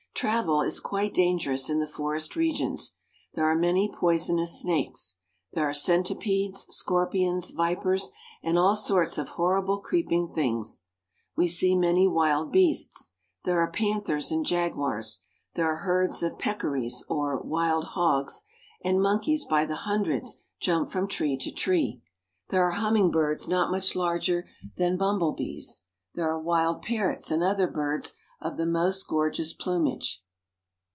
[0.13, 2.93] Travel is quite dangerous in the forest regions.
[3.33, 5.15] There are many poisonous snakes.
[5.53, 8.11] There are centipedes, scor pions, vipers,
[8.43, 10.83] and all sorts of horrible creeping things.
[11.35, 13.13] We see many wild beasts.
[13.45, 15.21] There are panthers and jaguars.
[15.55, 18.43] There are herds of peccaries, or wild hogs;
[18.83, 22.03] and monkeys by the hundreds jump from tree to tree.
[22.49, 24.45] There are humming birds not much larger
[24.75, 25.81] than bumblebees.
[26.13, 28.13] There are wild parrots and other birds
[28.43, 30.23] of the most gor geous plumage.